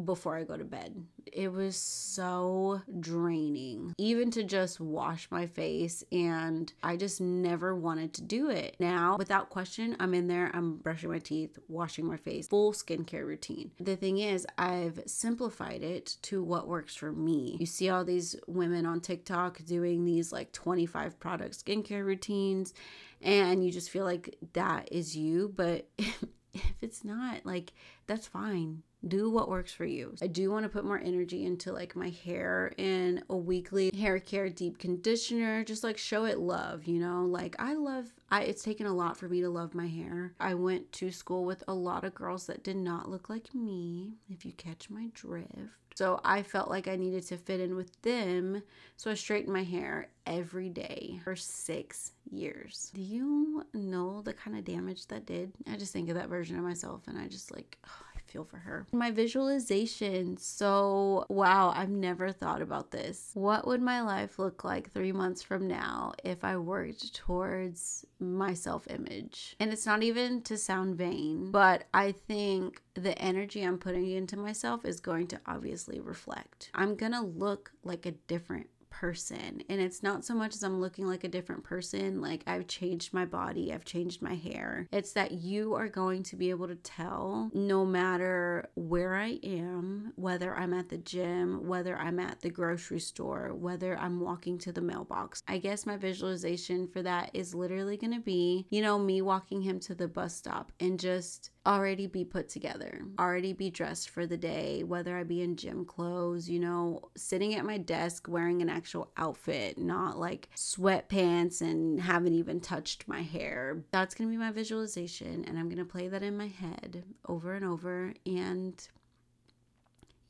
before 0.06 0.38
I 0.38 0.44
go 0.44 0.58
to 0.58 0.64
bed. 0.64 0.96
It 1.32 1.52
was 1.52 1.76
so 1.76 2.82
draining, 3.00 3.94
even 3.98 4.32
to 4.32 4.44
just 4.44 4.80
wash 4.80 5.28
my 5.30 5.48
face, 5.48 6.04
and 6.12 6.72
I 6.84 6.98
just 6.98 7.22
never 7.22 7.76
wanted 7.76 8.14
to 8.16 8.22
do 8.22 8.50
it. 8.50 8.76
Now, 8.80 9.18
without 9.18 9.50
question, 9.50 9.96
I'm 10.00 10.14
in 10.14 10.28
there, 10.28 10.52
I'm 10.54 10.78
brushing 10.78 11.12
my 11.12 11.20
teeth, 11.20 11.58
washing 11.68 12.06
my 12.06 12.18
face, 12.18 12.48
full 12.48 12.74
skincare 12.74 13.26
routine. 13.26 13.72
The 13.80 13.96
thing 13.96 14.20
is, 14.20 14.48
I've 14.58 15.02
simplified 15.06 15.84
it 15.84 16.18
to 16.24 16.44
what 16.44 16.68
works 16.68 16.96
for 16.96 17.12
me. 17.12 17.58
You 17.60 17.66
see 17.66 17.90
all 17.90 18.04
these 18.04 18.36
women 18.48 18.86
on 18.86 19.02
TikTok 19.02 19.64
doing 19.66 20.06
these 20.06 20.32
like 20.32 20.52
25 20.54 21.20
product 21.20 21.64
skincare 21.64 22.06
routines, 22.06 22.74
and 23.22 23.64
you 23.64 23.72
just 23.72 23.90
feel 23.90 24.06
like 24.06 24.38
that 24.54 24.92
is 24.92 25.16
you, 25.16 25.54
but 25.56 25.88
if 25.98 26.74
it's 26.82 27.04
not, 27.04 27.46
like, 27.46 27.74
that's 28.08 28.28
fine 28.28 28.84
do 29.08 29.30
what 29.30 29.50
works 29.50 29.72
for 29.72 29.86
you. 29.86 30.16
I 30.22 30.28
do 30.28 30.52
want 30.52 30.64
to 30.64 30.70
put 30.70 30.86
more 30.86 31.00
energy 31.00 31.46
into 31.46 31.72
like 31.72 31.96
my 31.96 32.10
hair 32.24 32.74
and 32.78 33.24
a 33.30 33.36
weekly 33.36 33.92
hair 33.98 34.20
care 34.20 34.50
deep 34.50 34.78
conditioner, 34.78 35.64
just 35.64 35.84
like 35.84 35.98
show 35.98 36.26
it 36.26 36.40
love, 36.40 36.86
you 36.86 37.00
know? 37.00 37.26
Like 37.26 37.56
I 37.60 37.74
love 37.74 38.12
I 38.30 38.42
it's 38.42 38.64
taken 38.64 38.86
a 38.86 38.94
lot 38.94 39.18
for 39.18 39.28
me 39.28 39.42
to 39.42 39.50
love 39.50 39.74
my 39.74 39.88
hair. 39.88 40.34
I 40.40 40.54
went 40.54 40.92
to 40.94 41.12
school 41.12 41.46
with 41.46 41.64
a 41.68 41.74
lot 41.74 42.04
of 42.04 42.14
girls 42.14 42.46
that 42.48 42.64
did 42.64 42.78
not 42.78 43.10
look 43.10 43.30
like 43.30 43.54
me, 43.54 44.14
if 44.30 44.46
you 44.46 44.54
catch 44.54 44.90
my 44.90 45.10
drift. 45.14 45.50
So 45.96 46.22
I 46.24 46.42
felt 46.42 46.70
like 46.70 46.88
I 46.88 46.96
needed 46.96 47.24
to 47.28 47.38
fit 47.38 47.60
in 47.60 47.76
with 47.76 48.02
them. 48.02 48.64
So 48.96 49.12
I 49.12 49.14
straightened 49.14 49.54
my 49.54 49.64
hair 49.64 50.10
every 50.26 50.70
day 50.70 51.20
for 51.24 51.36
six 51.36 52.14
years. 52.30 52.92
Do 52.94 53.02
you 53.02 53.66
know 53.74 54.22
the 54.22 54.34
kind 54.34 54.58
of 54.58 54.64
damage 54.64 55.08
that 55.08 55.26
did? 55.26 55.52
I 55.70 55.76
just 55.76 55.92
think 55.92 56.10
of 56.10 56.16
that 56.16 56.30
version 56.30 56.58
of 56.58 56.64
myself 56.64 57.02
and 57.08 57.18
I 57.18 57.28
just 57.28 57.54
like, 57.54 57.78
oh, 57.86 58.11
feel 58.32 58.44
for 58.46 58.58
her. 58.58 58.88
My 58.92 59.12
visualization. 59.12 60.38
So, 60.38 61.26
wow, 61.30 61.74
I've 61.76 61.90
never 61.90 62.32
thought 62.32 62.62
about 62.62 62.92
this. 62.92 63.32
What 63.34 63.68
would 63.68 63.82
my 63.82 64.02
life 64.02 64.40
look 64.40 64.64
like 64.64 64.92
three 64.92 65.12
months 65.12 65.44
from 65.44 65.68
now 65.68 66.14
if 66.24 66.44
I 66.44 66.58
worked 66.58 67.14
towards 67.14 68.06
my 68.20 68.54
self 68.54 68.88
image? 68.90 69.56
And 69.60 69.72
it's 69.72 69.86
not 69.86 70.04
even 70.04 70.42
to 70.44 70.58
sound 70.58 70.98
vain, 70.98 71.52
but 71.52 71.86
I 71.94 72.14
think 72.14 72.82
the 72.94 73.18
energy 73.20 73.62
I'm 73.64 73.78
putting 73.78 74.10
into 74.12 74.38
myself 74.38 74.86
is 74.86 75.00
going 75.00 75.28
to 75.28 75.40
obviously 75.46 76.00
reflect. 76.00 76.70
I'm 76.74 76.96
going 76.96 77.14
to 77.14 77.22
look 77.22 77.72
like 77.84 78.06
a 78.06 78.12
different 78.12 78.68
person. 78.92 79.64
And 79.68 79.82
it's 79.82 80.04
not 80.04 80.24
so 80.24 80.36
much 80.36 80.54
as 80.54 80.62
I'm 80.62 80.80
looking 80.80 81.08
like 81.08 81.24
a 81.24 81.30
different 81.30 81.64
person, 81.64 82.22
like 82.22 82.44
I've 82.46 82.68
changed 82.68 83.14
my 83.14 83.26
body, 83.26 83.74
I've 83.74 83.86
changed 83.86 84.22
my 84.22 84.36
hair. 84.36 84.88
It's 84.92 85.14
that 85.14 85.32
you 85.32 85.74
are 85.74 85.88
going 85.88 86.22
to 86.24 86.36
be 86.36 86.52
able 86.52 86.68
to 86.68 86.76
tell 86.76 87.50
no 87.54 87.86
matter 87.86 88.70
where 88.76 89.16
I 89.16 89.40
am, 89.44 90.14
whether 90.16 90.56
I'm 90.56 90.74
at 90.74 90.90
the 90.90 91.00
gym, 91.00 91.68
whether 91.68 91.98
I'm 91.98 92.20
at 92.20 92.42
the 92.42 92.50
grocery 92.52 93.00
store, 93.00 93.56
whether 93.56 93.98
I'm 93.98 94.20
walking 94.20 94.60
to 94.60 94.72
the 94.72 94.82
mailbox. 94.82 95.42
I 95.48 95.58
guess 95.58 95.86
my 95.86 95.98
visualization 95.98 96.88
for 96.88 97.02
that 97.02 97.32
is 97.34 97.56
literally 97.56 97.98
going 97.98 98.14
to 98.14 98.20
be, 98.20 98.68
you 98.70 98.82
know, 98.82 99.00
me 99.00 99.22
walking 99.22 99.62
him 99.62 99.80
to 99.82 99.96
the 99.96 100.08
bus 100.08 100.36
stop 100.36 100.72
and 100.80 101.00
just 101.00 101.50
already 101.66 102.08
be 102.08 102.26
put 102.26 102.50
together, 102.50 103.02
already 103.20 103.54
be 103.54 103.70
dressed 103.70 104.10
for 104.10 104.26
the 104.26 104.38
day, 104.38 104.84
whether 104.84 105.18
I 105.18 105.24
be 105.24 105.42
in 105.42 105.56
gym 105.56 105.86
clothes, 105.86 106.50
you 106.50 106.60
know, 106.60 107.02
sitting 107.16 107.54
at 107.54 107.66
my 107.66 107.78
desk 107.78 108.28
wearing 108.28 108.62
an 108.62 108.70
actual 108.70 109.12
outfit, 109.18 109.78
not 109.78 110.18
like 110.18 110.50
sweatpants 110.56 111.62
and 111.62 112.02
haven't 112.02 112.34
even 112.34 112.60
touched 112.60 113.08
my 113.08 113.22
hair. 113.22 113.84
That's 113.92 114.16
going 114.16 114.30
to 114.30 114.34
be 114.34 114.44
my 114.44 114.52
visualization, 114.52 115.46
and 115.46 115.60
I'm 115.60 115.70
going 115.70 115.78
to 115.78 115.86
play 115.86 116.08
that 116.08 116.24
in 116.24 116.36
my 116.36 116.48
head 116.48 117.04
over 117.28 117.54
and 117.54 117.66
over. 117.66 118.14
And 118.26 118.88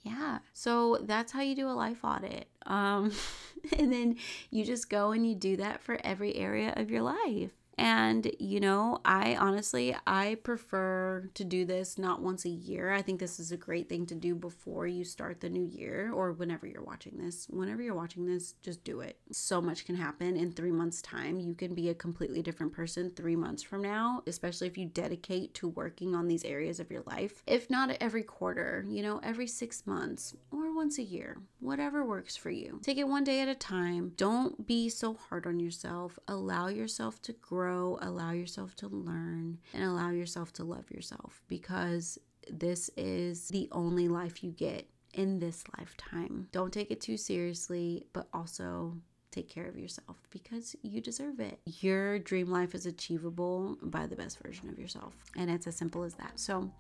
yeah, 0.03 0.39
so 0.53 0.97
that's 1.03 1.31
how 1.31 1.41
you 1.41 1.55
do 1.55 1.69
a 1.69 1.71
life 1.71 2.03
audit. 2.03 2.47
Um, 2.65 3.11
and 3.77 3.93
then 3.93 4.17
you 4.50 4.65
just 4.65 4.89
go 4.89 5.11
and 5.11 5.27
you 5.27 5.35
do 5.35 5.57
that 5.57 5.81
for 5.81 5.97
every 6.03 6.35
area 6.35 6.73
of 6.75 6.89
your 6.89 7.03
life. 7.03 7.51
And, 7.78 8.32
you 8.40 8.60
know, 8.60 9.00
I 9.06 9.36
honestly, 9.36 9.96
I 10.06 10.36
prefer 10.44 11.30
to 11.34 11.44
do 11.44 11.66
this 11.66 11.98
not 11.98 12.22
once 12.22 12.46
a 12.46 12.50
year. 12.50 12.92
I 12.92 13.01
think 13.01 13.20
this 13.20 13.40
is 13.40 13.51
a 13.51 13.58
great 13.58 13.90
thing 13.90 14.06
to 14.08 14.16
do 14.16 14.36
before 14.36 14.88
you 14.88 15.04
start 15.04 15.40
the 15.40 15.50
new 15.50 15.63
year 15.63 16.12
or 16.13 16.32
whenever 16.34 16.68
you're 16.68 16.84
watching 16.84 17.18
this. 17.18 17.48
Whenever 17.50 17.82
you're 17.82 17.96
watching 17.96 18.25
this, 18.25 18.54
just 18.62 18.84
do 18.84 19.00
it. 19.00 19.18
So 19.32 19.62
much 19.62 19.86
can 19.86 19.96
happen 19.96 20.36
in 20.36 20.51
three 20.51 20.72
months' 20.72 21.01
time. 21.01 21.40
You 21.40 21.56
can 21.56 21.74
be 21.74 21.90
a 21.90 21.96
completely 21.96 22.42
different 22.42 22.74
person 22.74 23.10
three 23.10 23.36
months 23.36 23.63
from 23.63 23.82
now, 23.82 24.22
especially 24.28 24.68
if 24.68 24.78
you 24.78 24.86
dedicate 24.86 25.54
to 25.56 25.68
working 25.68 26.13
on 26.13 26.28
these 26.28 26.46
areas 26.46 26.80
of 26.80 26.92
your 26.92 27.04
life. 27.08 27.42
If 27.48 27.70
not 27.70 27.98
every 28.00 28.24
quarter, 28.24 28.86
you 28.88 29.01
know, 29.01 29.20
every 29.24 29.48
six 29.48 29.88
months 29.88 30.36
or 30.51 30.75
once 30.75 30.98
a 30.98 31.04
year, 31.04 31.38
whatever 31.60 32.06
works 32.06 32.36
for 32.36 32.51
you. 32.51 32.80
Take 32.84 32.98
it 32.98 33.08
one 33.08 33.24
day 33.24 33.40
at 33.42 33.48
a 33.48 33.56
time. 33.56 34.13
Don't 34.18 34.68
be 34.68 34.90
so 34.90 35.13
hard 35.13 35.48
on 35.48 35.60
yourself. 35.60 36.20
Allow 36.28 36.68
yourself 36.68 37.22
to 37.24 37.34
grow 37.34 37.61
grow, 37.62 38.00
allow 38.01 38.32
yourself 38.32 38.75
to 38.75 38.88
learn, 38.88 39.60
and 39.74 39.84
allow 39.84 40.10
yourself 40.10 40.51
to 40.51 40.63
love 40.63 40.89
yourself 40.89 41.44
because 41.48 42.18
this 42.50 42.89
is 42.98 43.50
the 43.50 43.70
only 43.72 44.08
life 44.08 44.44
you 44.44 44.51
get 44.51 44.88
in 45.13 45.38
this 45.39 45.63
lifetime. 45.77 46.48
Don't 46.51 46.74
take 46.74 46.89
it 46.89 47.01
too 47.01 47.18
seriously, 47.18 48.08
but 48.13 48.27
also 48.34 48.98
take 49.30 49.48
care 49.48 49.68
of 49.68 49.77
yourself 49.77 50.18
because 50.32 50.75
you 50.82 51.01
deserve 51.01 51.39
it. 51.39 51.60
Your 51.82 52.18
dream 52.18 52.50
life 52.50 52.74
is 52.74 52.88
achievable 52.88 53.77
by 53.84 54.08
the 54.08 54.15
best 54.15 54.39
version 54.41 54.68
of 54.70 54.80
yourself, 54.80 55.13
and 55.38 55.51
it's 55.51 55.68
as 55.68 55.75
simple 55.75 56.03
as 56.03 56.15
that. 56.15 56.39
So, 56.39 56.72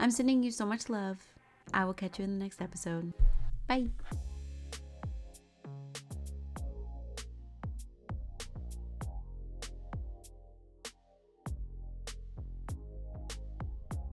I'm 0.00 0.10
sending 0.10 0.42
you 0.42 0.50
so 0.50 0.66
much 0.66 0.88
love. 0.88 1.18
I 1.72 1.84
will 1.84 1.94
catch 1.94 2.18
you 2.18 2.24
in 2.24 2.36
the 2.36 2.44
next 2.44 2.60
episode. 2.60 3.12
Bye. 3.68 3.90